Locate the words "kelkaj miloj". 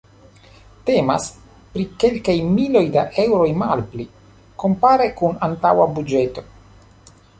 2.03-2.83